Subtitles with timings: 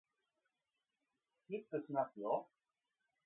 [1.47, 2.47] キックしますよ